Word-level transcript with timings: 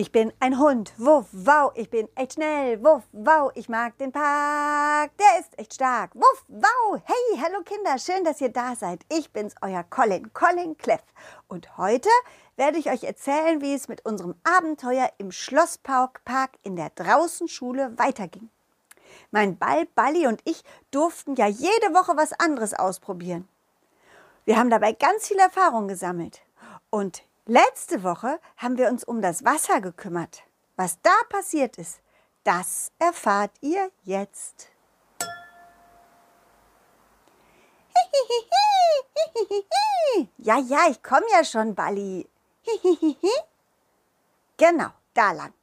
Ich 0.00 0.12
bin 0.12 0.32
ein 0.38 0.60
Hund, 0.60 0.92
wuff, 0.96 1.26
wow, 1.32 1.72
ich 1.74 1.90
bin 1.90 2.08
echt 2.14 2.34
schnell, 2.34 2.84
wuff, 2.84 3.02
wow, 3.10 3.50
ich 3.56 3.68
mag 3.68 3.98
den 3.98 4.12
Park, 4.12 5.10
der 5.18 5.40
ist 5.40 5.58
echt 5.58 5.74
stark, 5.74 6.14
wuff, 6.14 6.44
wow. 6.46 7.02
Hey, 7.04 7.40
hallo 7.42 7.64
Kinder, 7.64 7.98
schön, 7.98 8.22
dass 8.22 8.40
ihr 8.40 8.50
da 8.50 8.76
seid. 8.76 9.00
Ich 9.12 9.32
bin's, 9.32 9.56
euer 9.60 9.82
Colin, 9.82 10.32
Colin 10.32 10.76
Cleff. 10.76 11.02
Und 11.48 11.76
heute 11.78 12.08
werde 12.54 12.78
ich 12.78 12.88
euch 12.92 13.02
erzählen, 13.02 13.60
wie 13.60 13.74
es 13.74 13.88
mit 13.88 14.06
unserem 14.06 14.36
Abenteuer 14.44 15.10
im 15.18 15.32
Schlosspark 15.32 16.20
in 16.62 16.76
der 16.76 16.90
Draußenschule 16.90 17.98
weiterging. 17.98 18.50
Mein 19.32 19.58
Ball, 19.58 19.84
Balli 19.96 20.28
und 20.28 20.42
ich 20.44 20.62
durften 20.92 21.34
ja 21.34 21.48
jede 21.48 21.92
Woche 21.92 22.16
was 22.16 22.32
anderes 22.34 22.72
ausprobieren. 22.72 23.48
Wir 24.44 24.58
haben 24.58 24.70
dabei 24.70 24.92
ganz 24.92 25.26
viel 25.26 25.38
Erfahrung 25.38 25.88
gesammelt. 25.88 26.42
Und 26.88 27.24
Letzte 27.50 28.02
Woche 28.02 28.38
haben 28.58 28.76
wir 28.76 28.90
uns 28.90 29.04
um 29.04 29.22
das 29.22 29.42
Wasser 29.42 29.80
gekümmert. 29.80 30.42
Was 30.76 31.00
da 31.00 31.14
passiert 31.30 31.78
ist, 31.78 32.02
das 32.44 32.92
erfahrt 32.98 33.52
ihr 33.62 33.90
jetzt. 34.02 34.68
Ja, 40.36 40.58
ja, 40.58 40.88
ich 40.90 41.02
komme 41.02 41.24
ja 41.32 41.42
schon, 41.42 41.74
Balli. 41.74 42.28
Genau, 44.58 44.90
da 45.14 45.32
lang. 45.32 45.54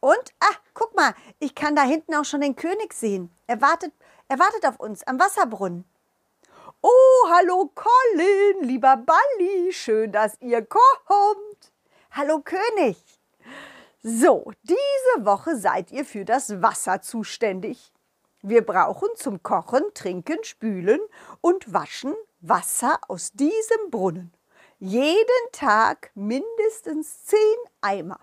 Und, 0.00 0.32
ah, 0.40 0.56
guck 0.72 0.96
mal, 0.96 1.14
ich 1.40 1.54
kann 1.54 1.76
da 1.76 1.82
hinten 1.82 2.14
auch 2.14 2.24
schon 2.24 2.40
den 2.40 2.56
König 2.56 2.94
sehen. 2.94 3.30
Er 3.46 3.60
wartet, 3.60 3.92
er 4.28 4.38
wartet 4.38 4.64
auf 4.64 4.80
uns 4.80 5.06
am 5.06 5.18
Wasserbrunnen. 5.18 5.84
Oh, 6.84 7.28
hallo 7.30 7.70
Colin, 7.76 8.64
lieber 8.68 8.96
Balli, 8.96 9.72
schön, 9.72 10.10
dass 10.10 10.36
ihr 10.40 10.66
kommt. 10.66 11.72
Hallo 12.10 12.40
König. 12.40 12.96
So, 14.02 14.50
diese 14.64 15.24
Woche 15.24 15.56
seid 15.56 15.92
ihr 15.92 16.04
für 16.04 16.24
das 16.24 16.60
Wasser 16.60 17.00
zuständig. 17.00 17.92
Wir 18.40 18.66
brauchen 18.66 19.10
zum 19.14 19.44
Kochen, 19.44 19.84
Trinken, 19.94 20.42
Spülen 20.42 20.98
und 21.40 21.72
Waschen 21.72 22.16
Wasser 22.40 22.98
aus 23.06 23.30
diesem 23.30 23.90
Brunnen. 23.92 24.34
Jeden 24.80 25.52
Tag 25.52 26.10
mindestens 26.16 27.26
zehn 27.26 27.38
Eimer. 27.80 28.18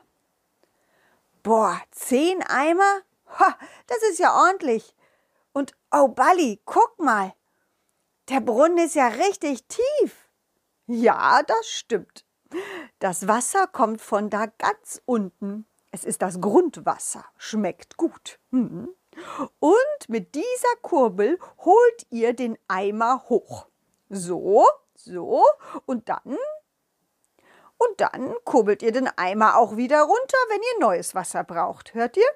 Boah, 1.43 1.79
zehn 1.91 2.43
Eimer? 2.43 3.03
Ha, 3.39 3.57
das 3.87 3.99
ist 3.99 4.19
ja 4.19 4.35
ordentlich. 4.35 4.93
Und 5.53 5.77
oh 5.93 6.09
Balli, 6.09 6.59
guck 6.65 6.99
mal, 6.99 7.33
der 8.29 8.41
Brunnen 8.41 8.77
ist 8.77 8.95
ja 8.95 9.07
richtig 9.07 9.67
tief. 9.67 10.29
Ja, 10.87 11.43
das 11.43 11.67
stimmt. 11.67 12.25
Das 12.99 13.27
Wasser 13.27 13.67
kommt 13.67 14.01
von 14.01 14.29
da 14.29 14.47
ganz 14.47 15.01
unten. 15.05 15.65
Es 15.91 16.03
ist 16.03 16.21
das 16.21 16.39
Grundwasser, 16.39 17.25
schmeckt 17.37 17.97
gut. 17.97 18.39
Hm. 18.51 18.89
Und 19.59 20.09
mit 20.09 20.35
dieser 20.35 20.75
Kurbel 20.81 21.39
holt 21.63 22.07
ihr 22.09 22.33
den 22.33 22.57
Eimer 22.67 23.25
hoch. 23.29 23.67
So, 24.09 24.65
so 24.95 25.43
und 25.85 26.09
dann 26.09 26.37
und 27.77 28.01
dann 28.01 28.35
kurbelt 28.43 28.83
ihr 28.83 28.91
den 28.91 29.07
Eimer 29.15 29.57
auch 29.57 29.77
wieder 29.77 30.01
runter, 30.01 30.37
wenn 30.49 30.61
ihr 30.61 30.85
neues 30.85 31.15
Wasser 31.15 31.43
braucht. 31.43 31.93
Hört 31.93 32.17
ihr? 32.17 32.29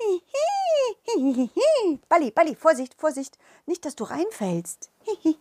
Balli, 2.08 2.30
Balli, 2.30 2.54
Vorsicht, 2.54 2.94
Vorsicht, 2.94 3.36
nicht, 3.66 3.84
dass 3.84 3.96
du 3.96 4.04
reinfällst. 4.04 4.90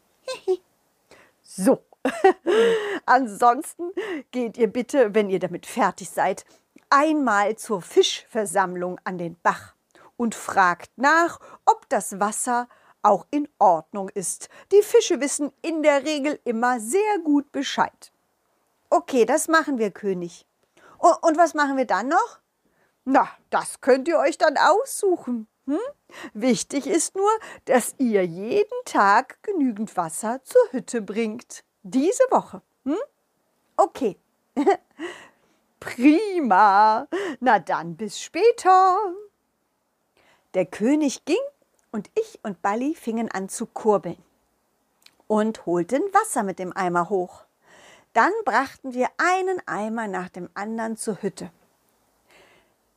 so. 1.44 1.84
Ansonsten 3.06 3.92
geht 4.32 4.58
ihr 4.58 4.68
bitte, 4.68 5.14
wenn 5.14 5.30
ihr 5.30 5.40
damit 5.40 5.66
fertig 5.66 6.10
seid, 6.10 6.46
einmal 6.90 7.58
zur 7.58 7.82
Fischversammlung 7.82 9.00
an 9.04 9.18
den 9.18 9.36
Bach 9.44 9.74
und 10.18 10.36
fragt 10.36 10.92
nach, 10.98 11.40
ob 11.66 11.88
das 11.90 12.20
Wasser 12.20 12.68
auch 13.02 13.26
in 13.32 13.48
Ordnung 13.60 14.10
ist. 14.10 14.50
Die 14.72 14.82
Fische 14.82 15.22
wissen 15.22 15.52
in 15.62 15.84
der 15.84 16.04
Regel 16.04 16.40
immer 16.44 16.80
sehr 16.80 17.20
gut 17.24 17.52
Bescheid. 17.52 18.12
Okay, 18.90 19.26
das 19.26 19.48
machen 19.48 19.78
wir, 19.78 19.92
König. 19.92 20.46
Und 21.00 21.38
was 21.38 21.54
machen 21.54 21.78
wir 21.78 21.86
dann 21.86 22.10
noch? 22.10 22.39
Na, 23.12 23.28
das 23.50 23.82
könnt 23.82 24.08
ihr 24.08 24.20
euch 24.20 24.38
dann 24.38 24.56
aussuchen. 24.56 25.48
Hm? 25.66 25.80
Wichtig 26.34 26.86
ist 26.86 27.16
nur, 27.16 27.32
dass 27.66 27.96
ihr 27.98 28.24
jeden 28.24 28.86
Tag 28.86 29.42
genügend 29.42 29.98
Wasser 29.98 30.42
zur 30.44 30.62
Hütte 30.70 31.02
bringt. 31.02 31.64
Diese 31.82 32.22
Woche. 32.30 32.62
Hm? 32.86 33.00
Okay. 33.78 34.16
Prima. 35.80 37.08
Na 37.40 37.58
dann 37.58 37.98
bis 37.98 38.22
später. 38.22 39.00
Der 40.54 40.68
König 40.68 41.26
ging 41.26 41.38
und 41.92 42.12
ich 42.14 42.38
und 42.44 42.62
Balli 42.62 42.94
fingen 42.94 43.32
an 43.32 43.50
zu 43.50 43.66
kurbeln 43.66 44.24
und 45.26 45.66
holten 45.66 46.04
Wasser 46.14 46.44
mit 46.44 46.60
dem 46.60 46.78
Eimer 46.78 47.10
hoch. 47.10 47.46
Dann 48.14 48.34
brachten 48.46 48.94
wir 48.94 49.08
einen 49.18 49.60
Eimer 49.66 50.08
nach 50.08 50.30
dem 50.30 50.48
anderen 50.54 50.96
zur 50.96 51.24
Hütte. 51.24 51.52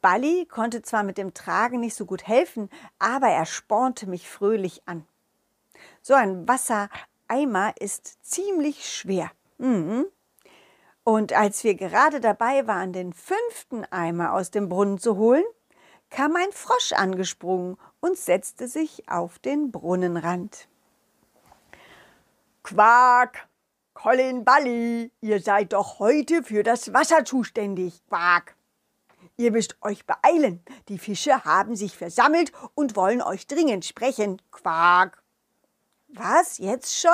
Balli 0.03 0.47
konnte 0.47 0.83
zwar 0.83 1.05
mit 1.05 1.17
dem 1.17 1.33
Tragen 1.33 1.81
nicht 1.81 1.95
so 1.95 2.05
gut 2.05 2.27
helfen, 2.27 2.69
aber 2.99 3.29
er 3.29 3.47
spornte 3.47 4.07
mich 4.07 4.29
fröhlich 4.29 4.83
an. 4.85 5.07
So 6.03 6.15
ein 6.15 6.47
Wassereimer 6.47 7.73
ist 7.81 8.23
ziemlich 8.23 8.91
schwer. 8.91 9.31
Mhm. 9.59 10.07
Und 11.05 11.33
als 11.33 11.65
wir 11.65 11.75
gerade 11.75 12.21
dabei 12.21 12.67
waren, 12.67 12.93
den 12.93 13.13
fünften 13.13 13.85
Eimer 13.87 14.35
aus 14.35 14.51
dem 14.51 14.69
Brunnen 14.69 14.99
zu 14.99 15.17
holen, 15.17 15.45
kam 16.11 16.37
ein 16.37 16.53
Frosch 16.53 16.93
angesprungen 16.93 17.79
und 18.01 18.19
setzte 18.19 18.69
sich 18.69 19.09
auf 19.09 19.39
den 19.39 19.73
Brunnenrand. 19.73 20.69
Quack! 22.63 23.49
Colin 23.95 24.45
Balli, 24.45 25.13
ihr 25.21 25.41
seid 25.41 25.73
doch 25.73 25.99
heute 25.99 26.43
für 26.43 26.63
das 26.63 26.93
Wasser 26.93 27.25
zuständig. 27.25 28.03
Quack! 28.09 28.57
Ihr 29.43 29.51
müsst 29.51 29.75
euch 29.83 30.07
beeilen. 30.07 30.65
Die 30.87 31.01
Fische 31.01 31.45
haben 31.45 31.75
sich 31.75 31.97
versammelt 31.97 32.53
und 32.77 32.95
wollen 32.95 33.21
euch 33.21 33.49
dringend 33.49 33.85
sprechen. 33.85 34.41
Quak. 34.53 35.21
Was? 36.07 36.59
Jetzt 36.59 36.97
schon? 36.97 37.11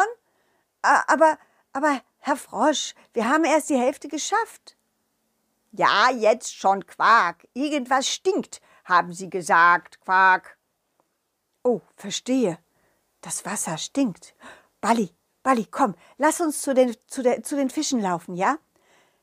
Aber, 0.82 1.38
aber, 1.72 2.02
Herr 2.18 2.36
Frosch, 2.36 2.94
wir 3.14 3.30
haben 3.30 3.44
erst 3.44 3.70
die 3.70 3.78
Hälfte 3.78 4.08
geschafft. 4.08 4.76
Ja, 5.72 6.10
jetzt 6.10 6.54
schon, 6.54 6.84
Quark. 6.86 7.48
Irgendwas 7.54 8.06
stinkt, 8.06 8.60
haben 8.84 9.14
sie 9.14 9.30
gesagt, 9.30 9.98
Quark. 10.02 10.58
Oh, 11.62 11.80
verstehe. 11.96 12.58
Das 13.22 13.46
Wasser 13.46 13.78
stinkt. 13.78 14.34
Balli, 14.82 15.14
Balli, 15.42 15.64
komm, 15.64 15.94
lass 16.18 16.42
uns 16.42 16.60
zu 16.60 16.74
den, 16.74 16.94
zu, 17.06 17.22
der, 17.22 17.42
zu 17.42 17.56
den 17.56 17.70
Fischen 17.70 18.02
laufen, 18.02 18.36
ja? 18.36 18.58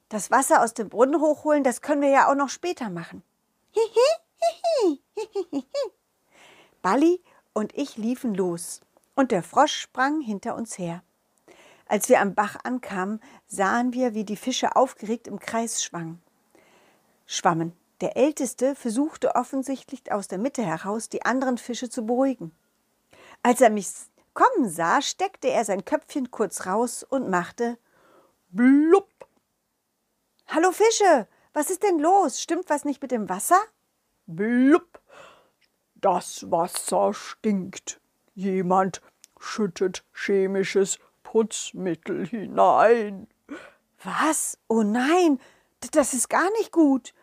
Das 0.10 0.30
Wasser 0.32 0.62
aus 0.64 0.74
dem 0.74 0.90
Brunnen 0.90 1.20
hochholen, 1.20 1.64
das 1.64 1.82
können 1.82 2.02
wir 2.02 2.10
ja 2.10 2.30
auch 2.30 2.36
noch 2.36 2.50
später 2.50 2.90
machen. 2.90 3.24
Balli 6.82 7.22
und 7.54 7.76
ich 7.76 7.98
liefen 7.98 8.36
los 8.36 8.82
und 9.16 9.32
der 9.32 9.42
Frosch 9.42 9.74
sprang 9.74 10.22
hinter 10.22 10.56
uns 10.56 10.78
her. 10.78 11.02
Als 11.88 12.10
wir 12.10 12.20
am 12.20 12.36
Bach 12.36 12.58
ankamen, 12.64 13.20
sahen 13.48 13.94
wir, 13.94 14.14
wie 14.14 14.24
die 14.24 14.38
Fische 14.38 14.76
aufgeregt 14.76 15.28
im 15.28 15.40
Kreis 15.40 15.84
schwangen. 15.84 16.22
schwammen. 17.26 17.74
Der 18.02 18.18
Älteste 18.18 18.76
versuchte 18.76 19.36
offensichtlich 19.36 20.12
aus 20.12 20.28
der 20.28 20.38
Mitte 20.38 20.64
heraus, 20.64 21.10
die 21.10 21.24
anderen 21.24 21.58
Fische 21.58 21.90
zu 21.90 22.06
beruhigen. 22.06 22.52
Als 23.42 23.62
er 23.62 23.70
mich 23.70 23.88
kommen 24.34 24.70
sah, 24.70 25.02
steckte 25.02 25.50
er 25.50 25.64
sein 25.64 25.86
Köpfchen 25.86 26.30
kurz 26.30 26.66
raus 26.66 27.04
und 27.04 27.30
machte 27.30 27.78
Blub. 28.50 29.08
Hallo 30.48 30.72
Fische, 30.72 31.28
was 31.54 31.70
ist 31.70 31.84
denn 31.84 32.00
los? 32.00 32.40
Stimmt 32.40 32.70
was 32.70 32.86
nicht 32.86 33.02
mit 33.02 33.12
dem 33.12 33.28
Wasser? 33.30 33.60
Blub, 34.28 35.02
das 35.96 36.50
Wasser 36.52 37.14
stinkt. 37.14 38.00
Jemand 38.36 39.02
schüttet 39.40 40.06
chemisches 40.14 41.00
Putzmittel 41.24 42.28
hinein. 42.28 43.28
Was? 44.04 44.58
Oh 44.68 44.84
nein, 44.84 45.40
das 45.92 46.14
ist 46.14 46.30
gar 46.30 46.50
nicht 46.52 46.72
gut. 46.72 47.14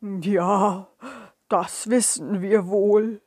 Ja, 0.00 0.88
das 1.48 1.90
wissen 1.90 2.40
wir 2.40 2.66
wohl. 2.68 3.20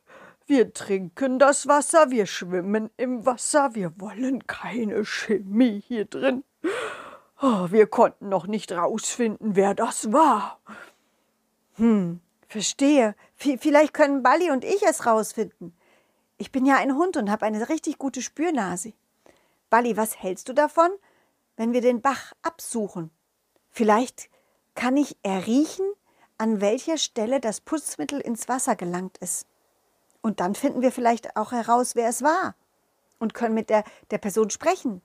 Wir 0.46 0.74
trinken 0.74 1.38
das 1.38 1.68
Wasser, 1.68 2.10
wir 2.10 2.26
schwimmen 2.26 2.90
im 2.96 3.24
Wasser, 3.24 3.74
wir 3.74 3.98
wollen 4.00 4.46
keine 4.46 5.04
Chemie 5.04 5.80
hier 5.86 6.06
drin. 6.06 6.44
Oh, 7.44 7.72
wir 7.72 7.88
konnten 7.88 8.28
noch 8.28 8.46
nicht 8.46 8.70
rausfinden, 8.70 9.56
wer 9.56 9.74
das 9.74 10.12
war. 10.12 10.60
Hm, 11.74 12.20
verstehe. 12.46 13.16
V 13.34 13.56
vielleicht 13.58 13.92
können 13.94 14.22
Balli 14.22 14.52
und 14.52 14.64
ich 14.64 14.80
es 14.84 15.06
rausfinden. 15.06 15.76
Ich 16.38 16.52
bin 16.52 16.64
ja 16.64 16.76
ein 16.76 16.94
Hund 16.94 17.16
und 17.16 17.32
habe 17.32 17.44
eine 17.44 17.68
richtig 17.68 17.98
gute 17.98 18.22
Spürnase. 18.22 18.92
Balli, 19.70 19.96
was 19.96 20.22
hältst 20.22 20.48
du 20.48 20.52
davon, 20.52 20.90
wenn 21.56 21.72
wir 21.72 21.80
den 21.80 22.00
Bach 22.00 22.32
absuchen? 22.42 23.10
Vielleicht 23.70 24.30
kann 24.76 24.96
ich 24.96 25.16
erriechen, 25.24 25.86
an 26.38 26.60
welcher 26.60 26.96
Stelle 26.96 27.40
das 27.40 27.60
Putzmittel 27.60 28.20
ins 28.20 28.48
Wasser 28.48 28.76
gelangt 28.76 29.18
ist. 29.18 29.48
Und 30.20 30.38
dann 30.38 30.54
finden 30.54 30.80
wir 30.80 30.92
vielleicht 30.92 31.36
auch 31.36 31.50
heraus, 31.50 31.96
wer 31.96 32.08
es 32.08 32.22
war 32.22 32.54
und 33.18 33.34
können 33.34 33.56
mit 33.56 33.68
der, 33.68 33.82
der 34.12 34.18
Person 34.18 34.50
sprechen. 34.50 35.02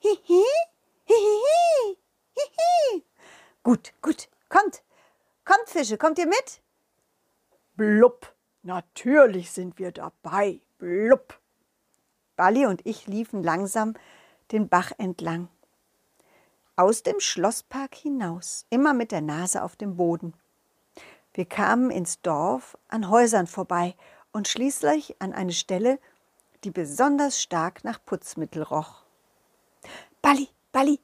Hihi, 0.00 0.44
hihihi, 1.14 1.98
hihi. 2.36 3.04
Gut, 3.62 3.92
gut, 4.02 4.28
kommt, 4.48 4.82
kommt 5.44 5.68
Fische, 5.68 5.98
kommt 5.98 6.18
ihr 6.18 6.26
mit? 6.26 6.60
Blub, 7.76 8.32
natürlich 8.62 9.50
sind 9.50 9.78
wir 9.78 9.92
dabei, 9.92 10.60
blub. 10.78 11.38
Balli 12.36 12.66
und 12.66 12.84
ich 12.84 13.06
liefen 13.06 13.42
langsam 13.42 13.94
den 14.52 14.68
Bach 14.68 14.92
entlang. 14.98 15.48
Aus 16.76 17.02
dem 17.02 17.20
Schlosspark 17.20 17.94
hinaus, 17.94 18.66
immer 18.70 18.94
mit 18.94 19.12
der 19.12 19.20
Nase 19.20 19.62
auf 19.62 19.76
dem 19.76 19.96
Boden. 19.96 20.34
Wir 21.32 21.44
kamen 21.44 21.90
ins 21.90 22.20
Dorf 22.20 22.76
an 22.88 23.08
Häusern 23.08 23.46
vorbei 23.46 23.94
und 24.32 24.48
schließlich 24.48 25.20
an 25.20 25.32
eine 25.32 25.52
Stelle, 25.52 25.98
die 26.64 26.70
besonders 26.70 27.40
stark 27.40 27.84
nach 27.84 28.04
Putzmittel 28.04 28.62
roch. 28.62 29.04
Balli, 30.22 30.48
Balli, 30.74 30.98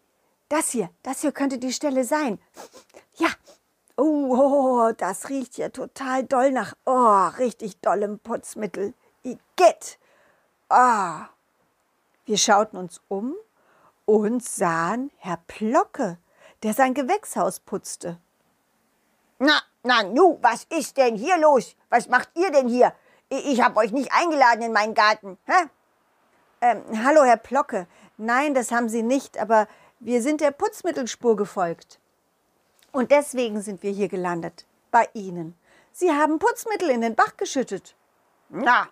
das 0.48 0.70
hier, 0.70 0.90
das 1.04 1.20
hier 1.20 1.30
könnte 1.30 1.58
die 1.58 1.72
Stelle 1.72 2.02
sein. 2.02 2.40
Ja. 3.14 3.28
Oh, 3.96 4.34
oh 4.36 4.92
das 4.96 5.28
riecht 5.28 5.54
hier 5.54 5.72
total 5.72 6.24
doll 6.24 6.50
nach, 6.50 6.74
oh, 6.86 7.28
richtig 7.38 7.80
dollem 7.80 8.18
Putzmittel. 8.18 8.94
Igitt. 9.22 10.00
Ah. 10.68 11.28
Wir 12.24 12.36
schauten 12.36 12.78
uns 12.78 13.00
um 13.06 13.36
und 14.06 14.42
sahen 14.42 15.12
Herr 15.18 15.38
Plocke, 15.46 16.18
der 16.64 16.74
sein 16.74 16.92
Gewächshaus 16.92 17.60
putzte. 17.60 18.18
Na, 19.38 19.62
na, 19.84 20.02
nu, 20.02 20.38
was 20.42 20.64
ist 20.64 20.96
denn 20.96 21.14
hier 21.14 21.38
los? 21.38 21.76
Was 21.90 22.08
macht 22.08 22.30
ihr 22.34 22.50
denn 22.50 22.66
hier? 22.66 22.92
Ich 23.28 23.62
habe 23.62 23.76
euch 23.76 23.92
nicht 23.92 24.12
eingeladen 24.12 24.62
in 24.62 24.72
meinen 24.72 24.94
Garten. 24.94 25.38
Hä? 25.44 25.68
Ähm, 26.62 26.82
hallo, 27.04 27.22
Herr 27.22 27.38
Plocke. 27.38 27.86
Nein, 28.22 28.52
das 28.52 28.70
haben 28.70 28.90
Sie 28.90 29.02
nicht, 29.02 29.38
aber 29.38 29.66
wir 29.98 30.20
sind 30.20 30.42
der 30.42 30.50
Putzmittelspur 30.50 31.36
gefolgt. 31.36 31.98
Und 32.92 33.10
deswegen 33.10 33.62
sind 33.62 33.82
wir 33.82 33.92
hier 33.92 34.08
gelandet. 34.08 34.66
Bei 34.90 35.08
Ihnen. 35.14 35.56
Sie 35.92 36.10
haben 36.10 36.38
Putzmittel 36.38 36.90
in 36.90 37.00
den 37.00 37.14
Bach 37.14 37.38
geschüttet. 37.38 37.96
Na, 38.50 38.90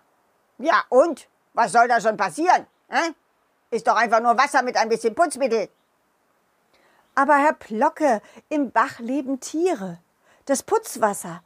ja, 0.57 0.83
und? 0.89 1.27
Was 1.53 1.73
soll 1.73 1.87
da 1.87 2.01
schon 2.01 2.17
passieren? 2.17 2.65
Hä? 2.89 3.13
Ist 3.69 3.85
doch 3.85 3.95
einfach 3.95 4.19
nur 4.19 4.35
Wasser 4.35 4.63
mit 4.63 4.75
ein 4.75 4.89
bisschen 4.89 5.13
Putzmittel. 5.13 5.69
Aber 7.13 7.37
Herr 7.37 7.53
Plocke, 7.53 8.23
im 8.49 8.71
Bach 8.71 8.97
leben 8.97 9.39
Tiere. 9.39 9.99
Das 10.45 10.63
Putzwasser, 10.63 11.43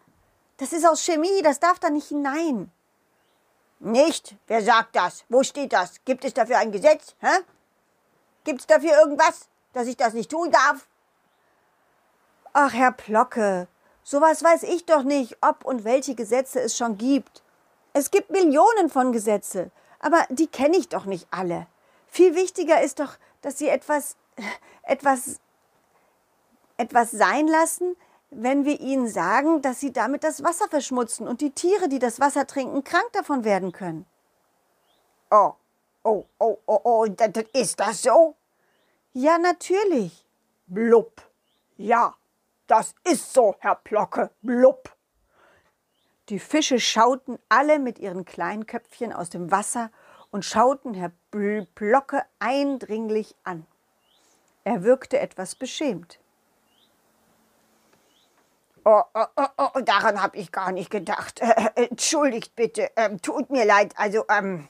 das 0.55 0.71
ist 0.71 0.87
aus 0.87 1.03
Chemie, 1.03 1.41
das 1.41 1.59
darf 1.59 1.79
da 1.79 1.89
nicht 1.89 2.07
hinein. 2.07 2.71
Nicht? 3.79 4.37
Wer 4.47 4.61
sagt 4.61 4.95
das? 4.95 5.25
Wo 5.27 5.43
steht 5.43 5.73
das? 5.73 5.95
Gibt 6.05 6.23
es 6.23 6.33
dafür 6.33 6.59
ein 6.59 6.71
Gesetz? 6.71 7.17
Hä? 7.19 7.43
Gibt 8.43 8.61
es 8.61 8.67
dafür 8.67 8.97
irgendwas, 8.97 9.47
dass 9.73 9.87
ich 9.87 9.97
das 9.97 10.13
nicht 10.13 10.31
tun 10.31 10.51
darf? 10.51 10.87
Ach, 12.53 12.73
Herr 12.73 12.91
Plocke, 12.91 13.67
sowas 14.03 14.43
weiß 14.43 14.63
ich 14.63 14.85
doch 14.85 15.03
nicht, 15.03 15.37
ob 15.41 15.65
und 15.65 15.83
welche 15.83 16.15
Gesetze 16.15 16.59
es 16.61 16.77
schon 16.77 16.97
gibt. 16.97 17.41
Es 17.93 18.11
gibt 18.11 18.29
Millionen 18.29 18.89
von 18.89 19.11
Gesetze, 19.11 19.71
aber 19.99 20.25
die 20.29 20.47
kenne 20.47 20.77
ich 20.77 20.89
doch 20.89 21.05
nicht 21.05 21.27
alle. 21.31 21.67
Viel 22.07 22.35
wichtiger 22.35 22.81
ist 22.81 22.99
doch, 22.99 23.17
dass 23.41 23.57
Sie 23.57 23.67
etwas, 23.67 24.15
etwas, 24.83 25.39
etwas 26.77 27.11
sein 27.11 27.47
lassen, 27.47 27.95
wenn 28.35 28.65
wir 28.65 28.79
ihnen 28.79 29.07
sagen, 29.07 29.61
dass 29.61 29.79
sie 29.79 29.93
damit 29.93 30.23
das 30.23 30.43
Wasser 30.43 30.67
verschmutzen 30.67 31.27
und 31.27 31.41
die 31.41 31.51
Tiere, 31.51 31.87
die 31.87 31.99
das 31.99 32.19
Wasser 32.19 32.47
trinken, 32.47 32.83
krank 32.83 33.11
davon 33.13 33.43
werden 33.43 33.71
können. 33.71 34.05
Oh, 35.29 35.53
oh, 36.03 36.25
oh, 36.39 36.57
oh, 36.65 36.79
oh, 36.83 37.05
ist 37.53 37.79
das 37.79 38.01
so? 38.01 38.35
Ja, 39.13 39.37
natürlich. 39.37 40.25
Blub. 40.67 41.21
Ja, 41.77 42.15
das 42.67 42.95
ist 43.03 43.33
so, 43.33 43.55
Herr 43.59 43.75
Plocke. 43.75 44.31
Blub. 44.41 44.95
Die 46.29 46.39
Fische 46.39 46.79
schauten 46.79 47.37
alle 47.49 47.79
mit 47.79 47.99
ihren 47.99 48.25
kleinen 48.25 48.65
Köpfchen 48.65 49.11
aus 49.11 49.29
dem 49.29 49.51
Wasser 49.51 49.91
und 50.31 50.45
schauten 50.45 50.93
Herr 50.93 51.11
Plocke 51.75 52.23
eindringlich 52.39 53.35
an. 53.43 53.67
Er 54.63 54.83
wirkte 54.83 55.19
etwas 55.19 55.55
beschämt. 55.55 56.19
Oh, 58.85 59.03
oh, 59.13 59.25
oh, 59.37 59.69
oh, 59.75 59.79
daran 59.81 60.21
habe 60.21 60.37
ich 60.37 60.51
gar 60.51 60.71
nicht 60.71 60.89
gedacht. 60.89 61.39
Äh, 61.41 61.69
entschuldigt 61.75 62.55
bitte, 62.55 62.89
ähm, 62.95 63.21
tut 63.21 63.49
mir 63.49 63.65
leid. 63.65 63.93
Also, 63.97 64.25
ähm, 64.29 64.67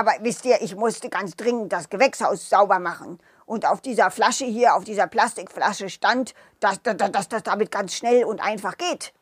aber 0.00 0.12
wisst 0.20 0.46
ihr, 0.46 0.62
ich 0.62 0.74
musste 0.74 1.10
ganz 1.10 1.36
dringend 1.36 1.74
das 1.74 1.90
Gewächshaus 1.90 2.48
sauber 2.48 2.78
machen. 2.78 3.18
Und 3.44 3.66
auf 3.66 3.82
dieser 3.82 4.10
Flasche 4.10 4.46
hier, 4.46 4.74
auf 4.74 4.84
dieser 4.84 5.06
Plastikflasche 5.06 5.90
stand, 5.90 6.34
dass, 6.58 6.80
dass, 6.82 6.96
dass 7.12 7.28
das 7.28 7.42
damit 7.42 7.70
ganz 7.70 7.92
schnell 7.92 8.24
und 8.24 8.40
einfach 8.40 8.78
geht. 8.78 9.12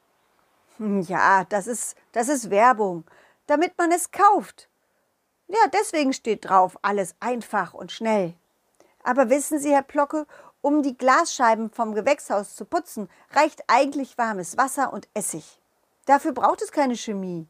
Hm, 0.76 1.00
ja, 1.00 1.42
das 1.48 1.66
ist, 1.66 1.96
das 2.12 2.28
ist 2.28 2.50
Werbung, 2.50 3.04
damit 3.48 3.76
man 3.76 3.90
es 3.90 4.12
kauft. 4.12 4.68
Ja, 5.48 5.58
deswegen 5.72 6.12
steht 6.12 6.48
drauf, 6.48 6.78
alles 6.82 7.16
einfach 7.18 7.74
und 7.74 7.90
schnell. 7.90 8.34
Aber 9.02 9.30
wissen 9.30 9.58
Sie, 9.58 9.72
Herr 9.72 9.82
Plocke, 9.82 10.26
um 10.60 10.84
die 10.84 10.96
Glasscheiben 10.96 11.70
vom 11.70 11.92
Gewächshaus 11.92 12.54
zu 12.54 12.64
putzen, 12.64 13.08
reicht 13.32 13.64
eigentlich 13.66 14.16
warmes 14.16 14.56
Wasser 14.56 14.92
und 14.92 15.08
Essig. 15.14 15.60
Dafür 16.06 16.32
braucht 16.32 16.62
es 16.62 16.70
keine 16.70 16.96
Chemie. 16.96 17.48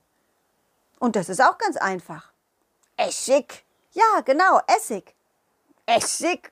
Und 0.98 1.14
das 1.14 1.28
ist 1.28 1.42
auch 1.42 1.58
ganz 1.58 1.76
einfach. 1.76 2.32
Essig? 2.98 3.64
Ja, 3.92 4.20
genau, 4.24 4.60
Essig. 4.66 5.14
Essig? 5.86 6.50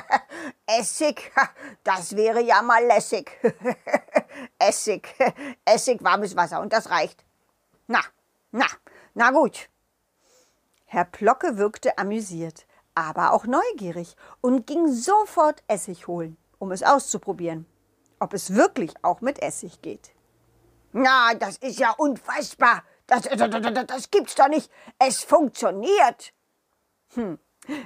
Essig, 0.66 1.30
das 1.84 2.16
wäre 2.16 2.40
ja 2.40 2.62
mal 2.62 2.82
lässig. 2.86 3.30
Essig, 4.58 5.14
Essig, 5.66 6.02
warmes 6.02 6.34
Wasser 6.36 6.60
und 6.60 6.72
das 6.72 6.88
reicht. 6.88 7.22
Na, 7.86 8.00
na, 8.50 8.66
na 9.12 9.30
gut. 9.30 9.68
Herr 10.86 11.04
Plocke 11.04 11.58
wirkte 11.58 11.98
amüsiert 11.98 12.64
aber 12.94 13.32
auch 13.32 13.46
neugierig 13.46 14.16
und 14.40 14.66
ging 14.66 14.92
sofort 14.92 15.62
Essig 15.66 16.06
holen, 16.06 16.36
um 16.58 16.72
es 16.72 16.82
auszuprobieren, 16.82 17.66
ob 18.18 18.34
es 18.34 18.54
wirklich 18.54 18.92
auch 19.02 19.20
mit 19.20 19.42
Essig 19.42 19.80
geht. 19.82 20.12
Na, 20.92 21.34
das 21.34 21.56
ist 21.58 21.78
ja 21.78 21.92
unfassbar. 21.92 22.82
Das, 23.06 23.22
das, 23.22 23.50
das, 23.50 23.86
das 23.86 24.10
gibt's 24.10 24.34
doch 24.34 24.48
nicht. 24.48 24.70
Es 24.98 25.22
funktioniert. 25.22 26.32
Hm. 27.14 27.38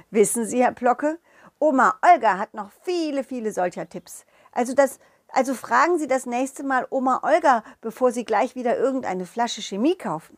Wissen 0.09 0.45
Sie, 0.45 0.63
Herr 0.63 0.71
Plocke, 0.71 1.19
Oma 1.59 1.99
Olga 2.01 2.37
hat 2.37 2.53
noch 2.53 2.71
viele, 2.83 3.23
viele 3.23 3.51
solcher 3.51 3.89
Tipps. 3.89 4.25
Also 4.51 4.73
das, 4.73 4.99
also 5.29 5.53
fragen 5.53 5.99
Sie 5.99 6.07
das 6.07 6.25
nächste 6.25 6.63
Mal 6.63 6.87
Oma 6.89 7.21
Olga, 7.23 7.63
bevor 7.81 8.11
Sie 8.11 8.25
gleich 8.25 8.55
wieder 8.55 8.77
irgendeine 8.77 9.25
Flasche 9.25 9.61
Chemie 9.61 9.97
kaufen. 9.97 10.37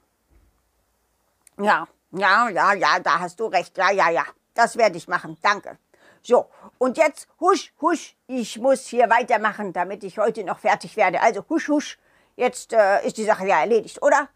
Ja, 1.59 1.87
ja, 2.11 2.49
ja, 2.49 2.73
ja, 2.73 2.99
da 2.99 3.19
hast 3.19 3.39
du 3.39 3.45
recht. 3.45 3.77
Ja, 3.77 3.91
ja, 3.91 4.09
ja. 4.09 4.25
Das 4.53 4.77
werde 4.77 4.97
ich 4.97 5.07
machen. 5.07 5.37
Danke. 5.41 5.77
So, 6.21 6.49
und 6.77 6.97
jetzt 6.97 7.27
husch, 7.39 7.73
husch. 7.81 8.15
Ich 8.27 8.57
muss 8.57 8.87
hier 8.87 9.09
weitermachen, 9.09 9.73
damit 9.73 10.03
ich 10.03 10.17
heute 10.17 10.43
noch 10.43 10.59
fertig 10.59 10.97
werde. 10.97 11.21
Also 11.21 11.45
husch, 11.49 11.69
husch. 11.69 11.97
Jetzt 12.35 12.73
äh, 12.73 13.05
ist 13.05 13.17
die 13.17 13.25
Sache 13.25 13.45
ja 13.45 13.59
erledigt, 13.59 14.01
oder? 14.01 14.29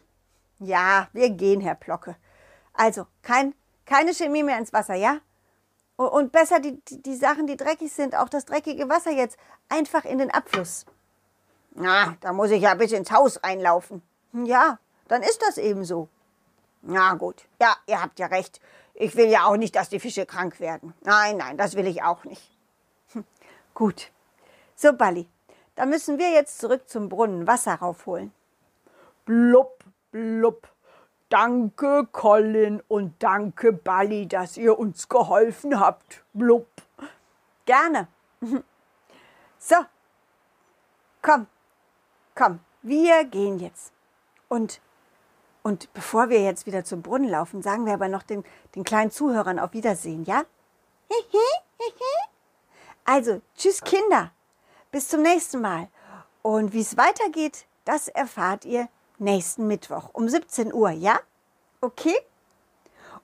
Ja, 0.66 1.10
wir 1.14 1.30
gehen, 1.30 1.62
Herr 1.62 1.76
Plocke. 1.76 2.16
Also, 2.74 3.06
kein, 3.22 3.54
keine 3.86 4.14
Chemie 4.14 4.44
mehr 4.44 4.58
ins 4.58 4.74
Wasser, 4.74 4.96
ja? 4.96 5.20
Und 5.98 6.32
besser 6.32 6.60
die, 6.60 6.82
die, 6.90 7.16
Sachen, 7.16 7.48
die 7.48 7.58
dreckig 7.58 7.92
sind, 7.92 8.16
auch 8.16 8.30
das 8.30 8.46
dreckige 8.46 8.90
Wasser 8.90 9.12
jetzt, 9.12 9.38
einfach 9.70 10.06
in 10.06 10.18
den 10.18 10.32
Abfluss. 10.32 10.86
Na, 11.76 12.16
da 12.22 12.34
muss 12.34 12.52
ich 12.52 12.62
ja 12.62 12.74
bis 12.74 12.92
ins 12.92 13.12
Haus 13.12 13.44
reinlaufen. 13.44 14.02
Ja, 14.34 14.80
dann 15.08 15.22
ist 15.22 15.42
das 15.42 15.58
eben 15.58 15.86
so. 15.86 16.08
Na 16.82 17.14
gut, 17.14 17.46
ja, 17.62 17.76
ihr 17.88 18.02
habt 18.02 18.20
ja 18.20 18.28
recht. 18.28 18.60
Ich 18.94 19.16
will 19.16 19.28
ja 19.28 19.46
auch 19.46 19.58
nicht, 19.58 19.76
dass 19.76 19.90
die 19.90 20.00
Fische 20.00 20.26
krank 20.26 20.60
werden. 20.60 20.94
Nein, 21.02 21.38
nein, 21.38 21.58
das 21.58 21.76
will 21.76 21.88
ich 21.88 22.04
auch 22.04 22.24
nicht. 22.26 22.42
Hm, 23.14 23.24
gut. 23.74 24.12
So, 24.76 24.94
Balli, 24.94 25.28
dann 25.76 25.90
müssen 25.90 26.18
wir 26.18 26.32
jetzt 26.32 26.60
zurück 26.60 26.90
zum 26.90 27.10
Brunnen 27.10 27.48
Wasser 27.48 27.76
raufholen. 27.76 28.32
Blub, 29.26 29.83
blub. 30.14 30.70
Danke, 31.28 32.08
Colin, 32.12 32.82
und 32.88 33.22
danke, 33.22 33.74
Balli, 33.74 34.28
dass 34.28 34.56
ihr 34.56 34.80
uns 34.80 35.10
geholfen 35.10 35.80
habt. 35.80 36.24
Blub. 36.34 36.68
Gerne. 37.66 38.08
So, 39.66 39.78
komm, 41.22 41.48
komm, 42.36 42.60
wir 42.82 43.24
gehen 43.24 43.60
jetzt. 43.60 43.94
Und 44.50 44.82
und 45.64 45.92
bevor 45.94 46.30
wir 46.30 46.44
jetzt 46.44 46.66
wieder 46.66 46.84
zum 46.84 47.02
Brunnen 47.02 47.30
laufen, 47.30 47.62
sagen 47.62 47.86
wir 47.86 47.94
aber 47.94 48.10
noch 48.10 48.24
den, 48.24 48.44
den 48.76 48.84
kleinen 48.84 49.10
Zuhörern 49.10 49.60
auf 49.60 49.72
Wiedersehen, 49.74 50.26
ja? 50.26 50.44
Also, 53.06 53.42
tschüss 53.58 53.82
Kinder. 53.82 54.32
Bis 54.92 55.10
zum 55.10 55.22
nächsten 55.24 55.60
Mal. 55.60 55.90
Und 56.42 56.72
wie 56.72 56.80
es 56.80 56.96
weitergeht, 56.96 57.66
das 57.84 58.08
erfahrt 58.08 58.64
ihr 58.64 58.88
nächsten 59.24 59.68
Mittwoch 59.68 60.10
um 60.14 60.30
17 60.30 60.74
Uhr, 60.74 60.92
ja? 60.92 61.20
Okay? 61.82 62.16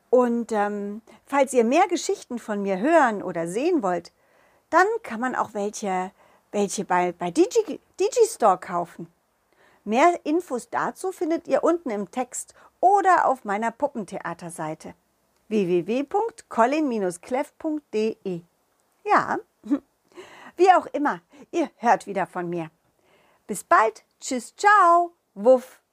Und 0.10 0.52
ähm, 0.52 1.02
falls 1.26 1.54
ihr 1.54 1.64
mehr 1.64 1.88
Geschichten 1.88 2.40
von 2.40 2.64
mir 2.64 2.80
hören 2.80 3.22
oder 3.22 3.48
sehen 3.48 3.84
wollt, 3.84 4.12
dann 4.70 4.88
kann 5.04 5.20
man 5.20 5.36
auch 5.36 5.54
welche, 5.54 6.12
welche 6.52 6.86
bei, 6.86 7.12
bei 7.12 7.32
Digi, 7.32 7.82
Digistore 8.00 8.58
kaufen. 8.58 9.12
Mehr 9.84 10.20
Infos 10.24 10.70
dazu 10.70 11.12
findet 11.12 11.46
ihr 11.48 11.64
unten 11.64 11.90
im 11.90 12.12
Text 12.12 12.54
oder 12.80 13.28
auf 13.28 13.44
meiner 13.46 13.72
Puppentheaterseite 13.72 14.94
www.colin-cleff.de. 15.48 18.42
Ja, 19.04 19.40
wie 20.58 20.72
auch 20.72 20.86
immer, 20.88 21.22
ihr 21.52 21.70
hört 21.78 22.08
wieder 22.08 22.28
von 22.28 22.50
mir. 22.50 22.70
Bis 23.48 23.64
bald, 23.64 24.04
tschüss, 24.20 24.54
ciao, 24.56 25.14
wuff, 25.34 25.80